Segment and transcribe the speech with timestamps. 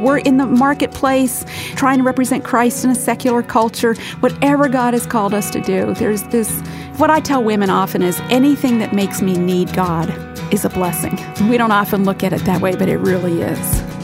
[0.00, 3.94] We're in the marketplace trying to represent Christ in a secular culture.
[4.20, 6.50] Whatever God has called us to do, there's this.
[6.98, 10.10] What I tell women often is anything that makes me need God
[10.52, 11.18] is a blessing.
[11.48, 13.95] We don't often look at it that way, but it really is.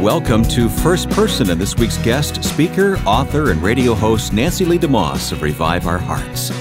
[0.00, 4.78] Welcome to First Person and this week's guest, speaker, author, and radio host Nancy Lee
[4.78, 6.52] DeMoss of Revive Our Hearts.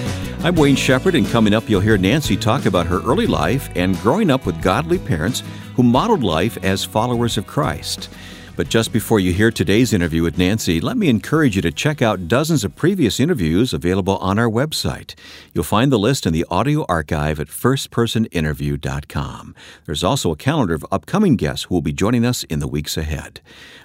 [0.43, 3.95] I'm Wayne Shepherd, and coming up, you'll hear Nancy talk about her early life and
[3.99, 5.43] growing up with godly parents
[5.75, 8.09] who modeled life as followers of Christ.
[8.57, 12.01] But just before you hear today's interview with Nancy, let me encourage you to check
[12.01, 15.13] out dozens of previous interviews available on our website.
[15.53, 19.55] You'll find the list in the audio archive at firstpersoninterview.com.
[19.85, 22.97] There's also a calendar of upcoming guests who will be joining us in the weeks
[22.97, 23.41] ahead.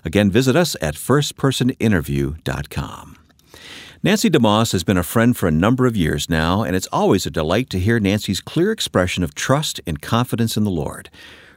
[0.07, 3.19] Again, visit us at firstpersoninterview.com.
[4.03, 7.27] Nancy DeMoss has been a friend for a number of years now, and it's always
[7.27, 11.11] a delight to hear Nancy's clear expression of trust and confidence in the Lord.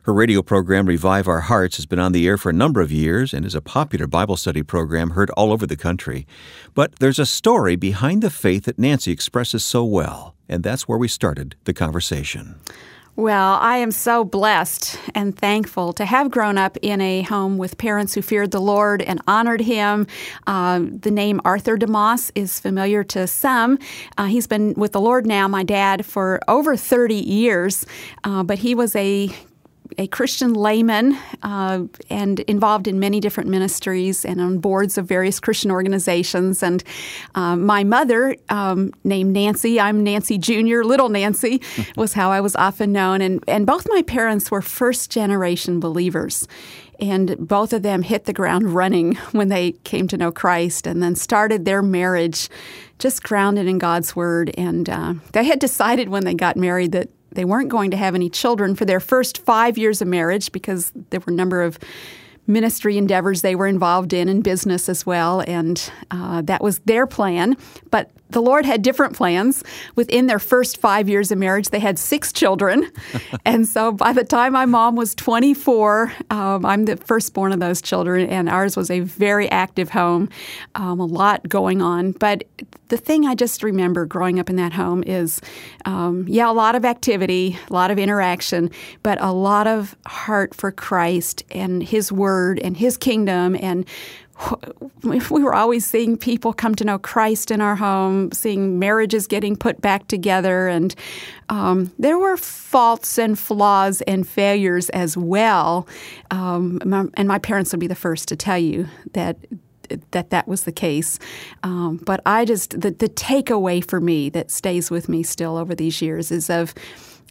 [0.05, 2.91] Her radio program, Revive Our Hearts, has been on the air for a number of
[2.91, 6.27] years and is a popular Bible study program heard all over the country.
[6.75, 10.99] But there's a story behind the faith that Nancy expresses so well, and that's where
[10.99, 12.53] we started the conversation.
[13.15, 17.79] Well, I am so blessed and thankful to have grown up in a home with
[17.79, 20.05] parents who feared the Lord and honored Him.
[20.45, 23.79] Uh, the name Arthur DeMoss is familiar to some.
[24.19, 27.87] Uh, he's been with the Lord now, my dad, for over 30 years,
[28.23, 29.35] uh, but he was a
[29.97, 35.39] a Christian layman uh, and involved in many different ministries and on boards of various
[35.39, 36.63] Christian organizations.
[36.63, 36.83] And
[37.35, 41.61] uh, my mother, um, named Nancy, I'm Nancy Jr., Little Nancy,
[41.95, 43.21] was how I was often known.
[43.21, 46.47] And, and both my parents were first generation believers.
[46.99, 51.01] And both of them hit the ground running when they came to know Christ and
[51.01, 52.49] then started their marriage
[52.97, 54.51] just grounded in God's Word.
[54.57, 58.15] And uh, they had decided when they got married that they weren't going to have
[58.15, 61.77] any children for their first five years of marriage because there were a number of
[62.47, 65.41] ministry endeavors they were involved in and business as well.
[65.47, 67.57] And uh, that was their plan.
[67.89, 69.63] But the Lord had different plans.
[69.95, 72.91] Within their first five years of marriage, they had six children.
[73.45, 77.81] and so by the time my mom was 24, um, I'm the firstborn of those
[77.81, 80.29] children, and ours was a very active home,
[80.75, 82.11] um, a lot going on.
[82.13, 82.43] But
[82.87, 85.41] the thing I just remember growing up in that home is,
[85.85, 88.69] um, yeah, a lot of activity, a lot of interaction,
[89.01, 93.85] but a lot of heart for Christ and His Word and His kingdom and
[95.03, 99.55] we were always seeing people come to know Christ in our home, seeing marriages getting
[99.55, 100.95] put back together, and
[101.49, 105.87] um, there were faults and flaws and failures as well.
[106.31, 106.79] Um,
[107.15, 109.37] and my parents would be the first to tell you that
[110.11, 111.19] that that was the case.
[111.63, 115.75] Um, but I just the the takeaway for me that stays with me still over
[115.75, 116.73] these years is of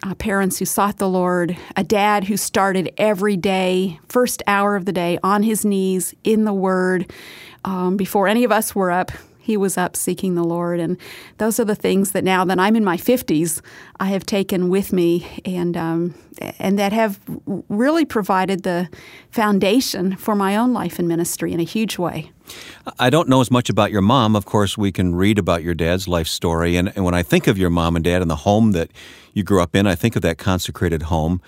[0.05, 4.85] uh, parents who sought the Lord, a dad who started every day, first hour of
[4.85, 7.11] the day, on his knees in the Word.
[7.65, 9.11] Um, before any of us were up,
[9.41, 10.79] he was up seeking the Lord.
[10.79, 10.99] And
[11.39, 13.63] those are the things that now that I'm in my 50s,
[13.99, 16.15] I have taken with me and, um,
[16.59, 17.19] and that have
[17.69, 18.89] really provided the
[19.31, 22.31] foundation for my own life and ministry in a huge way.
[22.99, 24.37] I don't know as much about your mom.
[24.37, 26.77] Of course, we can read about your dad's life story.
[26.77, 28.91] And, and when I think of your mom and dad and the home that
[29.33, 31.41] you grew up in, I think of that consecrated home.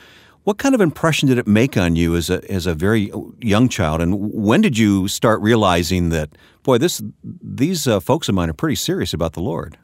[0.44, 3.68] What kind of impression did it make on you as a, as a very young
[3.68, 4.00] child?
[4.00, 6.30] And when did you start realizing that,
[6.62, 9.76] boy, this, these uh, folks of mine are pretty serious about the Lord?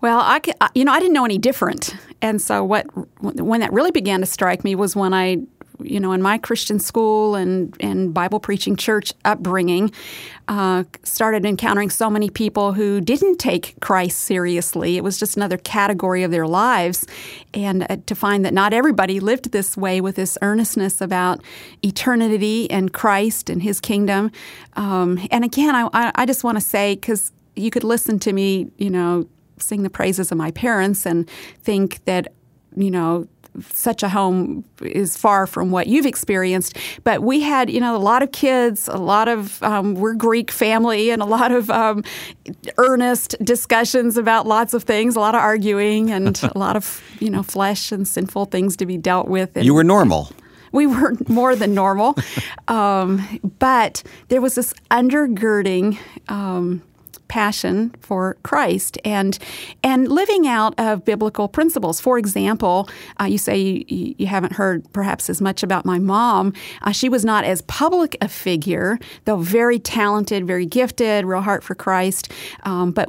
[0.00, 0.40] Well, I,
[0.74, 2.86] you know, I didn't know any different, and so what
[3.20, 5.36] when that really began to strike me was when I
[5.84, 9.92] you know, in my Christian school and, and Bible preaching church upbringing,
[10.48, 14.96] uh, started encountering so many people who didn't take Christ seriously.
[14.96, 17.06] It was just another category of their lives.
[17.54, 21.42] And uh, to find that not everybody lived this way with this earnestness about
[21.82, 24.30] eternity and Christ and his kingdom.
[24.74, 28.70] Um, and again, I, I just want to say, because you could listen to me,
[28.78, 29.26] you know,
[29.58, 31.28] sing the praises of my parents and
[31.62, 32.32] think that,
[32.74, 33.28] you know,
[33.70, 36.76] such a home is far from what you've experienced.
[37.04, 40.50] But we had, you know, a lot of kids, a lot of, um, we're Greek
[40.50, 42.04] family, and a lot of um,
[42.78, 47.30] earnest discussions about lots of things, a lot of arguing, and a lot of, you
[47.30, 49.56] know, flesh and sinful things to be dealt with.
[49.56, 50.30] And, you were normal
[50.72, 52.16] we were more than normal.
[52.68, 55.98] um, but there was this undergirding
[56.28, 56.82] um,
[57.32, 59.38] passion for Christ and
[59.82, 61.98] and living out of biblical principles.
[61.98, 66.52] For example, uh, you say you, you, haven't heard perhaps as much about my mom.
[66.82, 71.64] Uh, she was not as public a figure, though very talented, very gifted, real heart
[71.64, 72.30] for Christ.
[72.64, 73.08] Um, but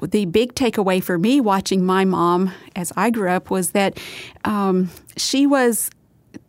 [0.00, 4.00] the big takeaway for me watching my mom as I grew up was that
[4.46, 4.88] um,
[5.18, 5.90] she was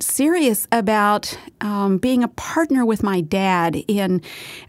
[0.01, 4.21] serious about um, being a partner with my dad in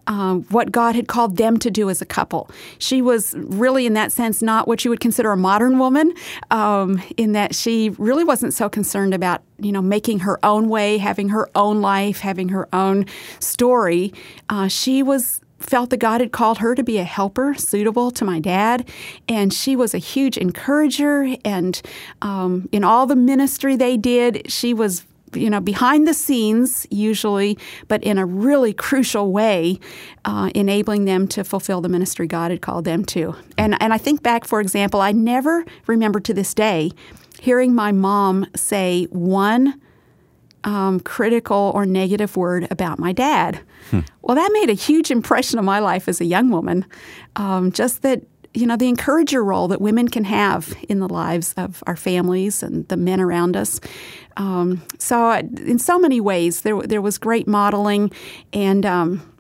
[0.06, 2.50] um, what God had called them to do as a couple.
[2.79, 6.12] She was really, in that sense, not what you would consider a modern woman,
[6.50, 10.99] um, in that she really wasn't so concerned about you know making her own way,
[10.99, 13.06] having her own life, having her own
[13.38, 14.12] story.
[14.49, 18.25] Uh, she was felt that God had called her to be a helper suitable to
[18.25, 18.88] my dad.
[19.29, 21.37] And she was a huge encourager.
[21.44, 21.81] And
[22.23, 25.05] um, in all the ministry they did, she was
[25.35, 29.79] you know, behind the scenes usually, but in a really crucial way,
[30.25, 33.35] uh, enabling them to fulfill the ministry God had called them to.
[33.56, 36.93] And and I think back, for example, I never remember to this day
[37.41, 39.81] hearing my mom say one
[40.65, 43.61] um, critical or negative word about my dad.
[43.91, 44.00] Hmm.
[44.23, 46.85] Well, that made a huge impression on my life as a young woman.
[47.37, 51.55] Um, just that, you know, the encourager role that women can have in the lives
[51.56, 53.81] of our families and the men around us.
[54.37, 58.11] Um, so, in so many ways, there, there was great modeling
[58.52, 59.35] and um,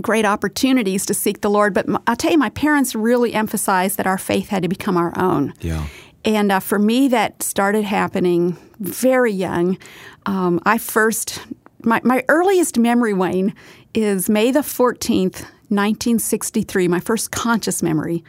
[0.00, 1.74] great opportunities to seek the Lord.
[1.74, 5.12] But I'll tell you, my parents really emphasized that our faith had to become our
[5.18, 5.52] own.
[5.60, 5.86] Yeah.
[6.24, 9.78] And uh, for me, that started happening very young.
[10.26, 11.40] Um, I first,
[11.82, 13.54] my, my earliest memory, Wayne,
[13.94, 18.24] is May the 14th, 1963, my first conscious memory,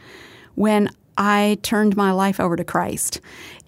[0.54, 3.20] when I turned my life over to Christ.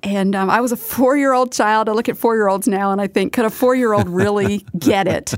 [0.03, 1.88] And um, I was a four year old child.
[1.88, 4.09] I look at four year olds now and I think, could a four year old
[4.09, 5.35] really get it?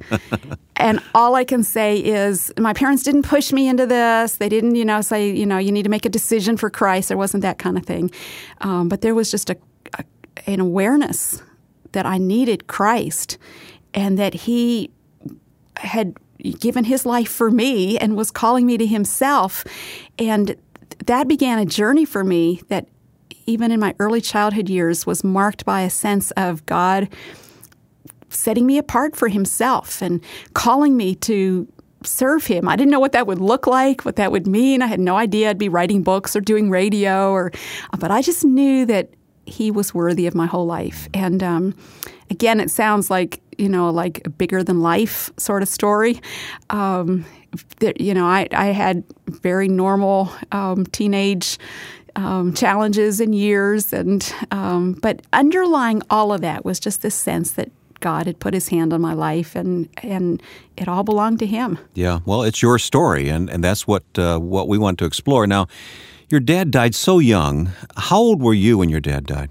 [0.76, 4.36] And all I can say is, my parents didn't push me into this.
[4.36, 7.08] They didn't, you know, say, you know, you need to make a decision for Christ.
[7.08, 8.10] There wasn't that kind of thing.
[8.60, 9.56] Um, but there was just a,
[9.98, 10.04] a,
[10.46, 11.42] an awareness
[11.92, 13.38] that I needed Christ
[13.94, 14.90] and that He
[15.76, 16.16] had
[16.58, 19.64] given His life for me and was calling me to Himself.
[20.18, 20.56] And
[21.06, 22.88] that began a journey for me that
[23.46, 27.08] even in my early childhood years was marked by a sense of God
[28.28, 30.22] setting me apart for himself and
[30.54, 31.66] calling me to
[32.02, 32.68] serve him.
[32.68, 34.82] I didn't know what that would look like, what that would mean.
[34.82, 37.52] I had no idea I'd be writing books or doing radio or
[37.98, 39.10] but I just knew that
[39.46, 41.08] he was worthy of my whole life.
[41.14, 41.74] And um,
[42.30, 46.20] again, it sounds like you know, like a bigger than life sort of story.
[46.70, 47.24] Um,
[47.78, 51.58] that, you know, I, I had very normal um, teenage
[52.16, 57.52] um, challenges and years, and um, but underlying all of that was just this sense
[57.52, 57.70] that
[58.00, 60.42] God had put His hand on my life, and and
[60.76, 61.78] it all belonged to Him.
[61.94, 65.46] Yeah, well, it's your story, and and that's what uh, what we want to explore
[65.46, 65.66] now.
[66.28, 67.70] Your dad died so young.
[67.96, 69.50] How old were you when your dad died?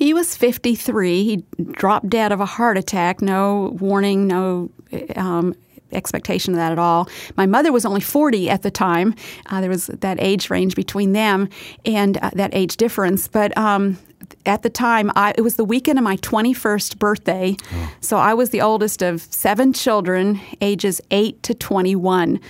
[0.00, 1.24] He was 53.
[1.24, 3.20] He dropped dead of a heart attack.
[3.20, 4.70] No warning, no
[5.14, 5.54] um,
[5.92, 7.06] expectation of that at all.
[7.36, 9.14] My mother was only 40 at the time.
[9.50, 11.50] Uh, there was that age range between them
[11.84, 13.28] and uh, that age difference.
[13.28, 13.98] But um,
[14.46, 17.54] at the time, I, it was the weekend of my 21st birthday.
[17.70, 17.92] Oh.
[18.00, 22.40] So I was the oldest of seven children, ages 8 to 21.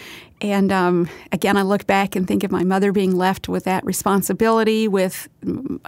[0.40, 3.84] And um, again, I look back and think of my mother being left with that
[3.84, 5.28] responsibility with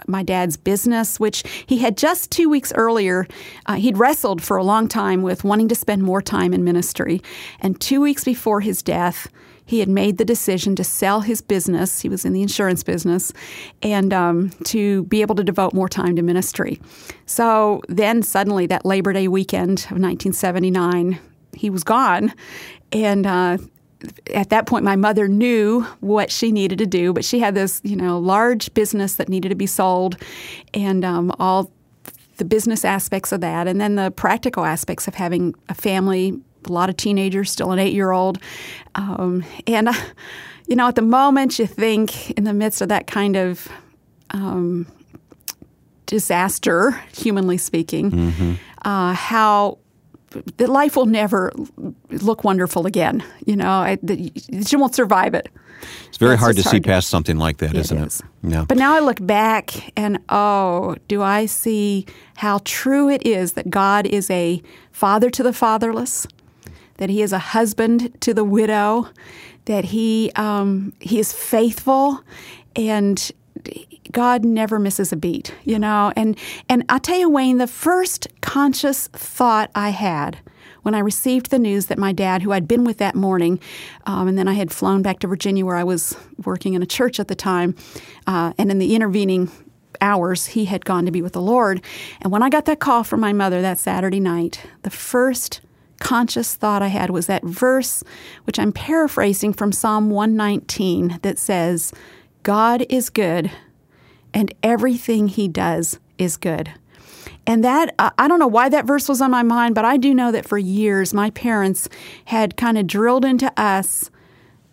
[0.07, 3.27] my dad's business, which he had just two weeks earlier.
[3.65, 7.21] Uh, he'd wrestled for a long time with wanting to spend more time in ministry.
[7.61, 9.27] And two weeks before his death,
[9.65, 12.01] he had made the decision to sell his business.
[12.01, 13.31] He was in the insurance business,
[13.81, 16.81] and um, to be able to devote more time to ministry.
[17.25, 21.17] So then, suddenly, that Labor Day weekend of 1979,
[21.53, 22.33] he was gone,
[22.91, 23.57] and uh,
[24.33, 27.81] at that point, my mother knew what she needed to do, but she had this,
[27.83, 30.17] you know, large business that needed to be sold,
[30.73, 31.71] and um, all
[32.37, 36.71] the business aspects of that, and then the practical aspects of having a family, a
[36.71, 38.39] lot of teenagers, still an eight-year-old,
[38.95, 39.93] um, and uh,
[40.67, 43.67] you know, at the moment, you think in the midst of that kind of
[44.31, 44.87] um,
[46.05, 48.53] disaster, humanly speaking, mm-hmm.
[48.87, 49.77] uh, how
[50.57, 51.51] that life will never
[52.09, 53.23] look wonderful again.
[53.45, 53.97] You know, I,
[54.65, 55.49] she won't survive it.
[56.07, 58.07] It's very hard to hard see to, past something like that, isn't it?
[58.07, 58.19] Is.
[58.21, 58.51] it?
[58.51, 58.65] Yeah.
[58.67, 63.69] But now I look back and oh, do I see how true it is that
[63.69, 64.61] God is a
[64.91, 66.27] father to the fatherless,
[66.97, 69.09] that He is a husband to the widow,
[69.65, 72.23] that He um, He is faithful,
[72.75, 73.31] and
[74.11, 76.11] God never misses a beat, you know.
[76.15, 76.37] And
[76.69, 80.39] and I'll tell you, Wayne, the first conscious thought I had
[80.83, 83.59] when I received the news that my dad, who I'd been with that morning,
[84.05, 86.85] um, and then I had flown back to Virginia where I was working in a
[86.85, 87.75] church at the time,
[88.27, 89.49] uh, and in the intervening
[90.01, 91.81] hours, he had gone to be with the Lord.
[92.21, 95.61] And when I got that call from my mother that Saturday night, the first
[95.99, 98.03] conscious thought I had was that verse,
[98.43, 101.93] which I'm paraphrasing from Psalm 119, that says,
[102.43, 103.51] God is good
[104.33, 106.73] and everything he does is good.
[107.45, 110.13] And that, I don't know why that verse was on my mind, but I do
[110.13, 111.89] know that for years my parents
[112.25, 114.09] had kind of drilled into us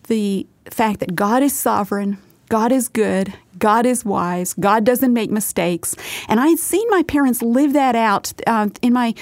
[0.06, 5.30] the fact that God is sovereign, God is good, God is wise, God doesn't make
[5.30, 5.96] mistakes.
[6.28, 9.14] And I had seen my parents live that out uh, in my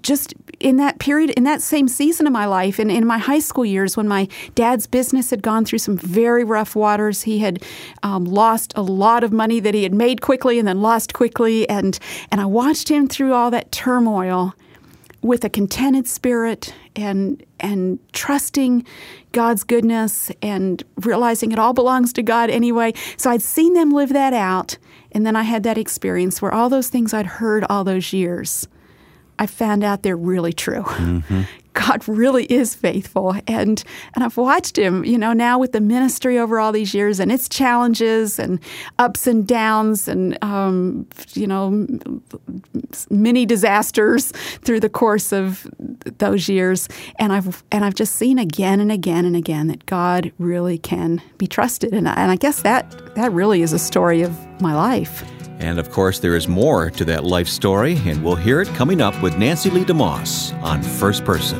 [0.00, 3.38] just in that period, in that same season of my life, and in my high
[3.38, 7.62] school years, when my dad's business had gone through some very rough waters, he had
[8.02, 11.68] um, lost a lot of money that he had made quickly and then lost quickly,
[11.68, 11.98] and
[12.30, 14.54] and I watched him through all that turmoil
[15.20, 18.86] with a contented spirit and and trusting
[19.32, 22.92] God's goodness and realizing it all belongs to God anyway.
[23.16, 24.78] So I'd seen them live that out,
[25.12, 28.66] and then I had that experience where all those things I'd heard all those years
[29.38, 30.82] I found out they're really true.
[30.82, 31.42] Mm-hmm.
[31.74, 33.82] God really is faithful, and
[34.14, 37.32] and I've watched Him, you know, now with the ministry over all these years, and
[37.32, 38.60] its challenges and
[39.00, 41.84] ups and downs, and um, you know,
[43.10, 44.30] many disasters
[44.62, 45.66] through the course of
[46.18, 46.88] those years,
[47.18, 51.20] and I've and I've just seen again and again and again that God really can
[51.38, 54.74] be trusted, and I, and I guess that that really is a story of my
[54.74, 55.24] life.
[55.64, 59.00] And of course, there is more to that life story, and we'll hear it coming
[59.00, 61.58] up with Nancy Lee DeMoss on First Person.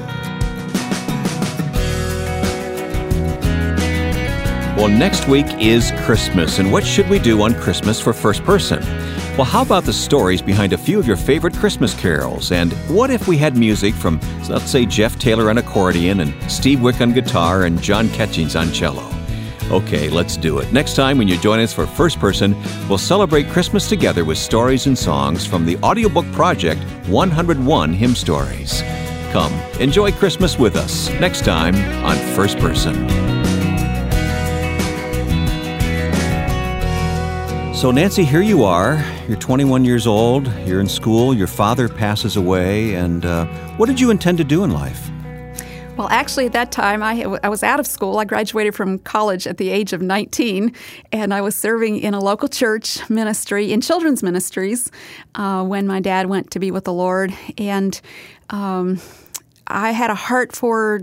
[4.76, 8.82] Well, next week is Christmas, and what should we do on Christmas for First Person?
[9.38, 12.52] Well, how about the stories behind a few of your favorite Christmas carols?
[12.52, 14.20] And what if we had music from,
[14.50, 18.70] let's say, Jeff Taylor on accordion and Steve Wick on guitar and John Ketchings on
[18.70, 19.23] cello?
[19.70, 20.70] Okay, let's do it.
[20.72, 22.54] Next time, when you join us for First Person,
[22.86, 28.82] we'll celebrate Christmas together with stories and songs from the audiobook project 101 Hymn Stories.
[29.32, 32.94] Come, enjoy Christmas with us next time on First Person.
[37.74, 39.04] So, Nancy, here you are.
[39.28, 40.46] You're 21 years old.
[40.66, 41.34] You're in school.
[41.34, 42.94] Your father passes away.
[42.94, 45.10] And uh, what did you intend to do in life?
[45.96, 48.18] Well, actually, at that time, I, I was out of school.
[48.18, 50.74] I graduated from college at the age of 19,
[51.12, 54.90] and I was serving in a local church ministry, in children's ministries,
[55.36, 57.32] uh, when my dad went to be with the Lord.
[57.58, 58.00] And
[58.50, 59.00] um,
[59.68, 61.00] I had a heart for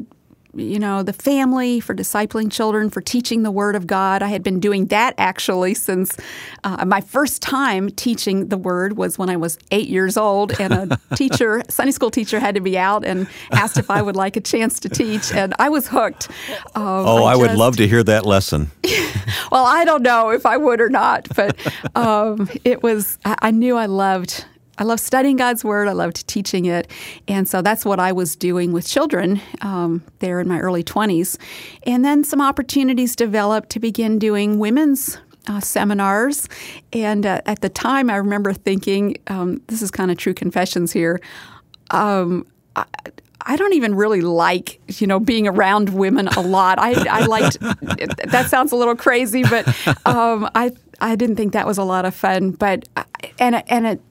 [0.56, 4.22] you know, the family, for discipling children, for teaching the Word of God.
[4.22, 6.18] I had been doing that actually since
[6.64, 10.74] uh, my first time teaching the Word was when I was eight years old, and
[10.74, 14.36] a teacher, Sunday school teacher, had to be out and asked if I would like
[14.36, 16.30] a chance to teach, and I was hooked.
[16.76, 18.72] Um, oh, I, I just, would love to hear that lesson.
[19.52, 21.56] well, I don't know if I would or not, but
[21.96, 23.18] um, it was.
[23.26, 24.46] I, I knew I loved
[24.82, 25.88] I love studying God's Word.
[25.88, 26.90] I loved teaching it.
[27.28, 31.38] And so that's what I was doing with children um, there in my early 20s.
[31.86, 36.50] And then some opportunities developed to begin doing women's uh, seminars.
[36.94, 40.92] And uh, at the time, I remember thinking, um, this is kind of true confessions
[40.92, 41.22] here.
[41.92, 42.86] Um, I,
[43.42, 46.80] I don't even really like, you know, being around women a lot.
[46.80, 49.68] I, I liked, that sounds a little crazy, but
[50.08, 52.50] um, I, I didn't think that was a lot of fun.
[52.50, 53.04] But, uh,
[53.38, 54.02] and, and it,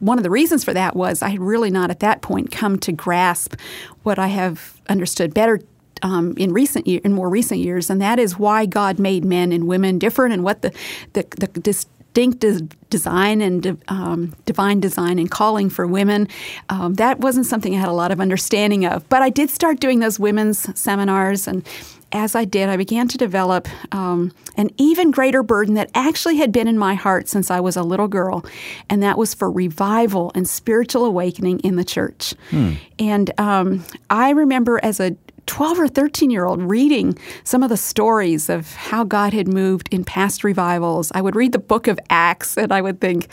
[0.00, 2.78] one of the reasons for that was I had really not at that point come
[2.80, 3.54] to grasp
[4.02, 5.60] what I have understood better
[6.02, 9.52] um, in recent year, in more recent years, and that is why God made men
[9.52, 10.72] and women different, and what the
[11.14, 12.44] the, the distinct
[12.90, 16.28] design and um, divine design and calling for women.
[16.68, 19.80] Um, that wasn't something I had a lot of understanding of, but I did start
[19.80, 21.66] doing those women's seminars and
[22.12, 26.52] as I did, I began to develop um, an even greater burden that actually had
[26.52, 28.44] been in my heart since I was a little girl,
[28.88, 32.34] and that was for revival and spiritual awakening in the church.
[32.50, 32.74] Hmm.
[32.98, 37.76] And um, I remember as a 12 or 13 year old reading some of the
[37.76, 41.10] stories of how God had moved in past revivals.
[41.14, 43.28] I would read the book of Acts and I would think,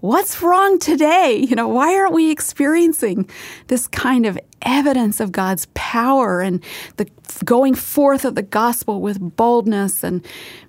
[0.00, 1.36] what's wrong today?
[1.48, 3.28] You know, why aren't we experiencing
[3.66, 6.62] this kind of evidence of God's power and
[6.96, 7.08] the
[7.44, 10.02] going forth of the gospel with boldness.
[10.02, 10.24] And,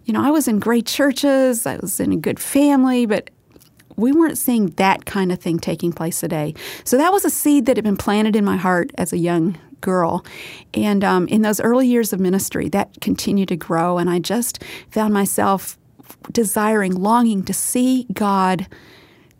[0.06, 3.30] you know, I was in great churches, I was in a good family, but
[3.96, 6.54] we weren't seeing that kind of thing taking place today.
[6.84, 9.58] So that was a seed that had been planted in my heart as a young
[9.82, 10.26] girl.
[10.74, 13.98] And um, in those early years of ministry, that continued to grow.
[13.98, 15.78] And I just found myself
[16.32, 18.68] desiring, longing to see God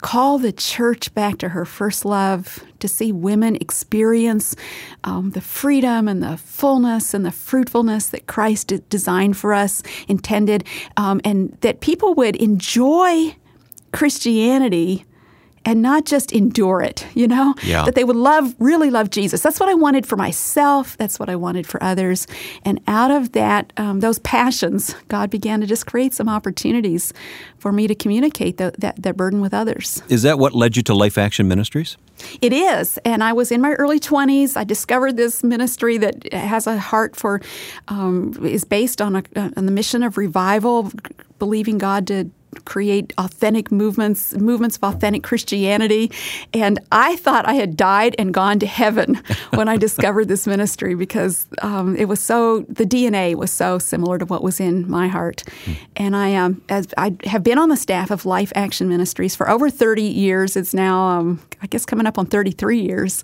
[0.02, 4.56] call the church back to her first love, to see women experience
[5.04, 10.66] um, the freedom and the fullness and the fruitfulness that Christ designed for us, intended,
[10.98, 13.36] um, and that people would enjoy
[13.92, 15.06] Christianity
[15.70, 17.54] and not just endure it, you know?
[17.62, 17.86] Yeah.
[17.86, 19.44] That they would love, really love Jesus.
[19.44, 20.98] That's what I wanted for myself.
[20.98, 22.26] That's what I wanted for others.
[22.66, 27.14] And out of that, um, those passions, God began to just create some opportunities
[27.60, 30.02] for me to communicate the, that, that burden with others.
[30.10, 31.98] Is that what led you to Life Action Ministries?
[32.42, 32.98] It is.
[33.06, 34.58] And I was in my early 20s.
[34.58, 37.42] I discovered this ministry that has a heart for,
[37.90, 40.92] um, is based on, a, on the mission of revival,
[41.38, 42.32] believing God to
[42.66, 46.12] create authentic movements, movements of authentic Christianity.
[46.54, 49.16] And I thought I had died and gone to heaven
[49.52, 54.18] when I discovered this ministry because um, it was so, the DNA was so similar
[54.18, 55.44] to what was in my heart.
[55.66, 55.78] Mm.
[55.96, 59.50] And I, um, as I have been on the staff of Life Action Ministries for
[59.50, 60.56] over 30 years.
[60.56, 63.24] It's now, um, I guess, coming up on 33 years.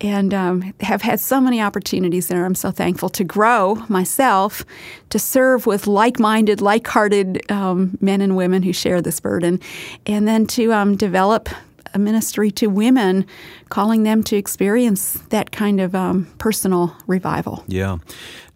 [0.00, 2.44] And um, have had so many opportunities there.
[2.44, 4.64] I'm so thankful to grow myself,
[5.10, 9.60] to serve with like minded, like hearted um, men and women who share this burden,
[10.06, 11.48] and then to um, develop
[11.94, 13.26] a ministry to women,
[13.68, 17.64] calling them to experience that kind of um, personal revival.
[17.66, 17.98] Yeah.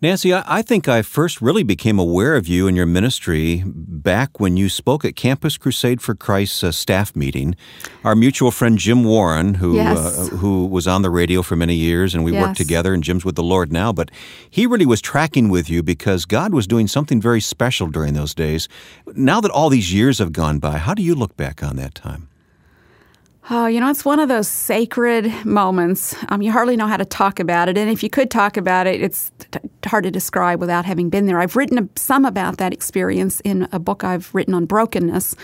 [0.02, 4.40] Nancy, I, I, think I first really became aware of you and your ministry back
[4.40, 7.54] when you spoke at Campus Crusade for Christ's uh, staff meeting.
[8.02, 9.96] Our mutual friend Jim Warren, who yes.
[9.96, 12.44] uh, who was on the radio for many years, and we yes.
[12.44, 14.10] worked together, and Jim's with the Lord now, but
[14.50, 18.34] he really was tracking with you because God was doing something very special during those
[18.34, 18.68] days.
[19.14, 21.94] Now that all these years have gone by, how do you look back on that
[21.94, 22.28] time?
[23.50, 26.14] Oh, you know, it's one of those sacred moments.
[26.28, 27.76] Um, you hardly know how to talk about it.
[27.76, 31.26] And if you could talk about it, it's t- hard to describe without having been
[31.26, 31.40] there.
[31.40, 35.34] I've written a, some about that experience in a book I've written on brokenness.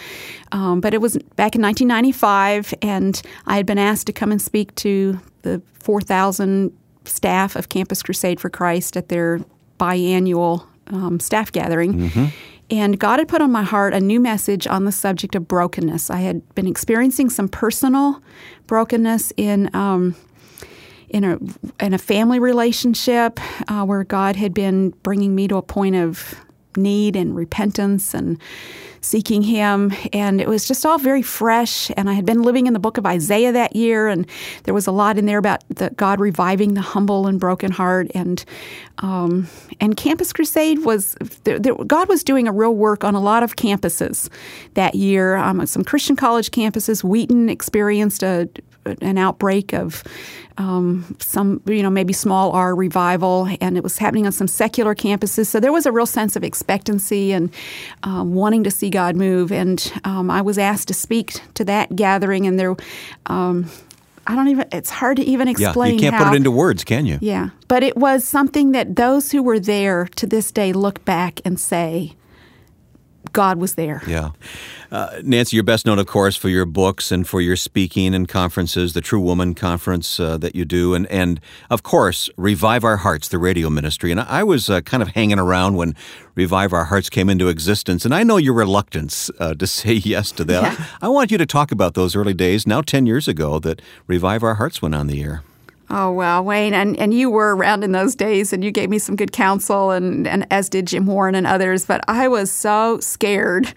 [0.52, 4.40] Um, but it was back in 1995, and I had been asked to come and
[4.40, 6.72] speak to the 4,000
[7.04, 9.40] staff of Campus Crusade for Christ at their
[9.80, 11.94] biannual um, staff gathering.
[11.94, 12.26] Mm-hmm.
[12.70, 16.10] And God had put on my heart a new message on the subject of brokenness.
[16.10, 18.22] I had been experiencing some personal
[18.66, 20.14] brokenness in um,
[21.08, 21.38] in a
[21.80, 26.34] in a family relationship uh, where God had been bringing me to a point of
[26.78, 28.38] need and repentance and
[29.00, 29.92] seeking Him.
[30.12, 31.90] And it was just all very fresh.
[31.96, 34.26] And I had been living in the book of Isaiah that year, and
[34.64, 38.08] there was a lot in there about the God reviving the humble and broken heart.
[38.14, 38.44] And
[38.98, 39.48] um,
[39.80, 43.42] and Campus Crusade was there, there, God was doing a real work on a lot
[43.42, 44.28] of campuses
[44.74, 45.36] that year.
[45.36, 47.04] Um, some Christian college campuses.
[47.04, 48.48] Wheaton experienced a
[49.00, 50.02] an outbreak of
[50.56, 54.94] um, some, you know, maybe small R revival, and it was happening on some secular
[54.94, 55.46] campuses.
[55.46, 57.50] So there was a real sense of expectancy and
[58.02, 59.52] um, wanting to see God move.
[59.52, 62.74] And um, I was asked to speak to that gathering, and there.
[63.26, 63.70] Um,
[64.30, 65.92] I don't even, it's hard to even explain.
[65.92, 67.18] Yeah, you can't how, put it into words, can you?
[67.22, 67.48] Yeah.
[67.66, 71.58] But it was something that those who were there to this day look back and
[71.58, 72.12] say,
[73.32, 74.02] God was there.
[74.06, 74.30] Yeah.
[74.90, 78.26] Uh, Nancy, you're best known, of course, for your books and for your speaking and
[78.26, 82.98] conferences, the True Woman Conference uh, that you do, and, and of course, Revive Our
[82.98, 84.10] Hearts, the radio ministry.
[84.10, 85.94] And I was uh, kind of hanging around when
[86.36, 90.32] Revive Our Hearts came into existence, and I know your reluctance uh, to say yes
[90.32, 90.62] to that.
[90.78, 90.86] Yeah.
[91.02, 93.82] I, I want you to talk about those early days, now 10 years ago, that
[94.06, 95.42] Revive Our Hearts went on the air.
[95.90, 98.98] Oh well, Wayne, and, and you were around in those days, and you gave me
[98.98, 101.86] some good counsel, and, and as did Jim Warren and others.
[101.86, 103.72] But I was so scared,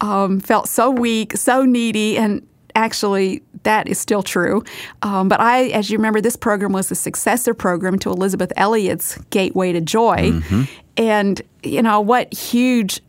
[0.00, 4.62] um, felt so weak, so needy, and actually that is still true.
[5.02, 9.16] Um, but I, as you remember, this program was a successor program to Elisabeth Elliot's
[9.30, 10.62] Gateway to Joy, mm-hmm.
[10.98, 13.00] and you know what huge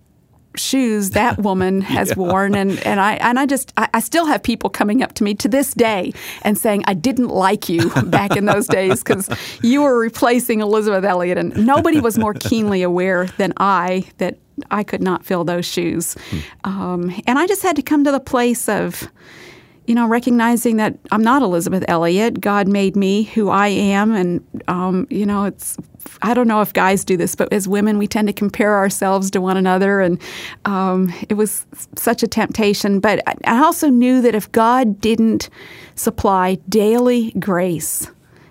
[0.60, 2.16] shoes that woman has yeah.
[2.16, 5.24] worn and, and I and I just I, I, still have people coming up to
[5.24, 6.14] me to this day
[6.44, 9.30] and saying I didn't like you back in those days because
[9.62, 14.38] you were replacing Elisabeth Elliot and nobody was more keenly aware than I that
[14.72, 16.40] I could not fill those shoes hmm.
[16.64, 19.10] um, and I just had to come to the place of
[19.88, 22.42] you know, recognizing that I'm not Elisabeth Elliot.
[22.42, 25.78] God made me who I am, and um, you know, it's.
[26.22, 29.32] I don't know if guys do this, but as women, we tend to compare ourselves
[29.32, 30.22] to one another, and
[30.66, 33.00] um, it was such a temptation.
[33.00, 35.50] But I also knew that if God didn't
[35.96, 38.10] supply daily grace,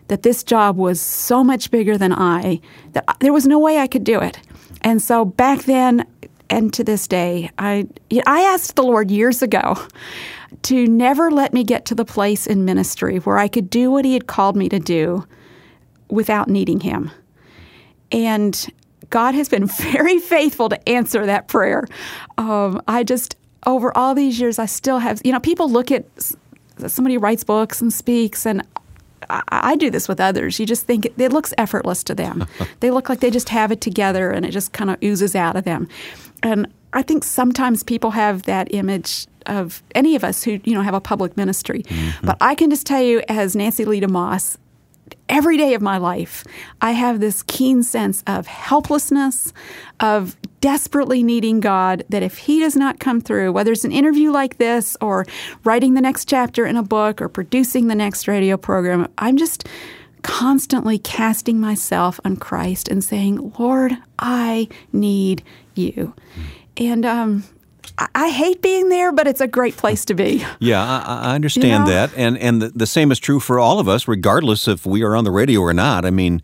[0.09, 2.61] that this job was so much bigger than I
[2.93, 4.39] that there was no way I could do it.
[4.83, 6.07] And so back then,
[6.51, 7.87] and to this day, I
[8.27, 9.77] I asked the Lord years ago
[10.63, 14.05] to never let me get to the place in ministry where I could do what
[14.05, 15.27] He had called me to do
[16.09, 17.11] without needing Him.
[18.13, 18.73] And
[19.11, 21.85] God has been very faithful to answer that prayer.
[22.39, 23.37] Um, I just
[23.67, 26.05] over all these years, I still have, you know, people look at
[26.87, 28.63] somebody writes books and speaks, and
[29.31, 30.59] I, I do this with others.
[30.59, 32.47] You just think it, it looks effortless to them.
[32.81, 35.57] they look like they just have it together and it just kind of oozes out
[35.57, 35.89] of them.
[36.43, 40.83] And I think sometimes people have that image of any of us who you know
[40.83, 41.83] have a public ministry.
[41.83, 42.27] Mm-hmm.
[42.27, 44.57] But I can just tell you, as Nancy Lee DeMoss,
[45.29, 46.45] every day of my life,
[46.81, 49.53] I have this keen sense of helplessness,
[50.01, 54.31] of desperately needing God, that if He does not come through, whether it's an interview
[54.31, 55.27] like this, or
[55.65, 59.69] writing the next chapter in a book, or producing the next radio program, I'm just
[60.23, 66.15] constantly casting myself on Christ and saying, Lord, I need you.
[66.77, 67.45] And um,
[68.15, 70.45] I hate being there, but it's a great place to be.
[70.59, 71.87] Yeah, I, I understand you know?
[71.87, 75.03] that, and and the, the, same is true for all of us, regardless if we
[75.03, 76.05] are on the radio or not.
[76.05, 76.43] I mean.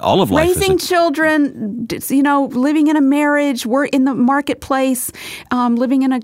[0.00, 5.10] All of life raising children, you know, living in a marriage, we're in the marketplace,
[5.50, 6.20] um, living in a,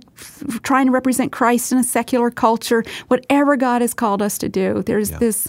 [0.63, 2.85] trying to represent Christ in a secular culture.
[3.09, 5.19] Whatever God has called us to do, there's yeah.
[5.19, 5.49] this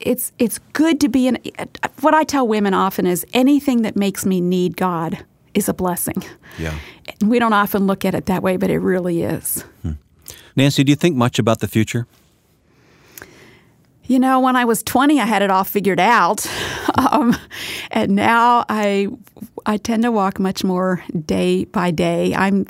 [0.00, 1.38] it's it's good to be in
[2.00, 5.22] what I tell women often is anything that makes me need God
[5.56, 6.22] is a blessing.
[6.58, 6.78] Yeah.
[7.24, 9.64] We don't often look at it that way, but it really is.
[9.82, 9.92] Hmm.
[10.54, 12.06] Nancy, do you think much about the future?
[14.04, 16.46] You know, when I was 20, I had it all figured out.
[16.98, 17.36] Um,
[17.90, 19.08] and now I,
[19.66, 22.34] I tend to walk much more day by day.
[22.34, 22.66] I'm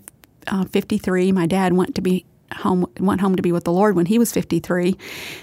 [0.49, 1.31] uh, 53.
[1.31, 4.19] My dad went to be home went home to be with the Lord when he
[4.19, 4.97] was 53.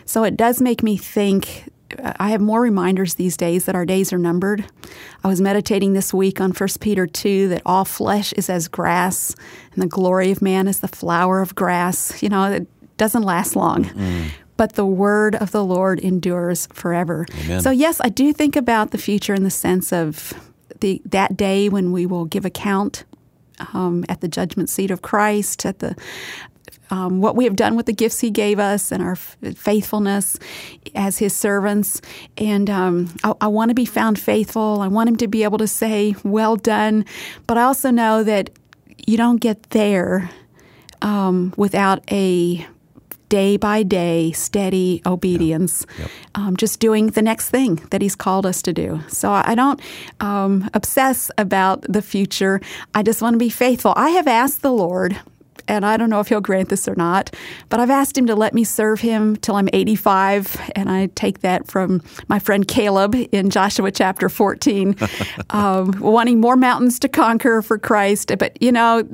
[0.05, 4.13] So it does make me think I have more reminders these days that our days
[4.13, 4.65] are numbered.
[5.23, 9.35] I was meditating this week on 1 Peter 2 that all flesh is as grass
[9.73, 12.21] and the glory of man is the flower of grass.
[12.21, 13.85] You know, it doesn't last long.
[13.85, 14.27] Mm-hmm.
[14.55, 17.25] But the word of the Lord endures forever.
[17.45, 17.61] Amen.
[17.61, 20.33] So yes, I do think about the future in the sense of
[20.79, 23.03] the that day when we will give account
[23.73, 25.95] um, at the judgment seat of Christ, at the
[26.89, 30.37] um, what we have done with the gifts He gave us and our f- faithfulness
[30.95, 32.01] as His servants.
[32.37, 34.81] And um, I, I want to be found faithful.
[34.81, 37.05] I want Him to be able to say, Well done.
[37.47, 38.49] But I also know that
[39.05, 40.29] you don't get there
[41.01, 42.65] um, without a
[43.33, 45.99] day by day, steady obedience, yep.
[45.99, 46.11] Yep.
[46.35, 48.99] Um, just doing the next thing that He's called us to do.
[49.07, 49.81] So I don't
[50.19, 52.61] um, obsess about the future.
[52.93, 53.93] I just want to be faithful.
[53.95, 55.19] I have asked the Lord
[55.67, 57.35] and I don't know if he'll grant this or not,
[57.69, 61.39] but I've asked him to let me serve him till I'm 85, and I take
[61.41, 64.95] that from my friend Caleb in Joshua chapter 14,
[65.49, 68.31] um, wanting more mountains to conquer for Christ.
[68.37, 69.07] But, you know,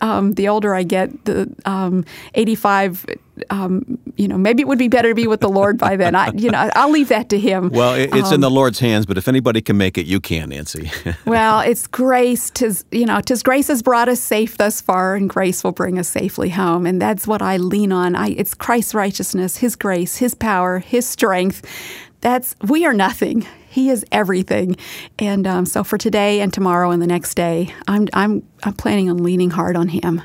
[0.00, 2.04] um, the older I get, the um,
[2.34, 3.06] 85,
[3.50, 6.14] um, you know, maybe it would be better to be with the Lord by then.
[6.14, 7.70] I, you know, I'll leave that to Him.
[7.70, 10.50] Well, it's in the um, Lord's hands, but if anybody can make it, you can,
[10.50, 10.90] Nancy.
[11.26, 12.50] well, it's grace.
[12.50, 15.98] Tis, you know, tis grace has brought us safe thus far, and grace will bring
[15.98, 16.86] us safely home.
[16.86, 18.14] And that's what I lean on.
[18.14, 21.66] I, it's Christ's righteousness, His grace, His power, His strength.
[22.20, 23.46] That's we are nothing.
[23.68, 24.76] He is everything.
[25.18, 29.10] And um, so for today and tomorrow and the next day, I'm, I'm, I'm planning
[29.10, 30.22] on leaning hard on Him.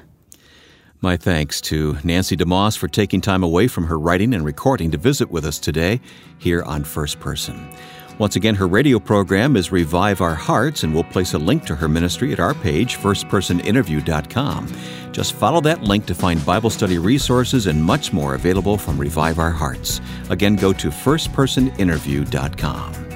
[1.02, 4.98] My thanks to Nancy DeMoss for taking time away from her writing and recording to
[4.98, 6.02] visit with us today
[6.40, 7.70] here on First Person.
[8.18, 11.76] Once again, her radio program is Revive Our Hearts, and we'll place a link to
[11.78, 14.68] her ministry at our page, firstpersoninterview.com.
[15.14, 19.40] Just follow that link to find Bible study resources and much more available from Revive
[19.40, 20.02] Our Hearts.
[20.30, 23.09] Again, go to firstpersoninterview.com.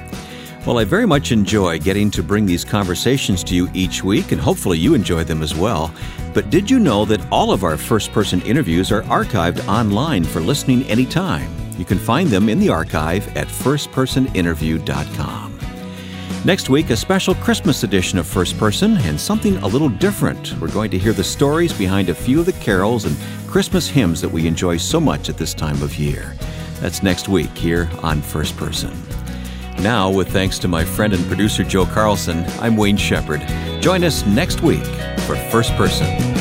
[0.66, 4.40] Well, I very much enjoy getting to bring these conversations to you each week, and
[4.40, 5.92] hopefully you enjoy them as well.
[6.32, 10.40] But did you know that all of our first person interviews are archived online for
[10.40, 11.54] listening anytime?
[11.76, 15.58] You can find them in the archive at firstpersoninterview.com.
[16.46, 20.58] Next week, a special Christmas edition of First Person and something a little different.
[20.60, 24.22] We're going to hear the stories behind a few of the carols and Christmas hymns
[24.22, 26.34] that we enjoy so much at this time of year.
[26.80, 28.96] That's next week here on First Person.
[29.84, 33.46] Now, with thanks to my friend and producer Joe Carlson, I'm Wayne Shepherd.
[33.82, 34.82] Join us next week
[35.26, 36.33] for First Person.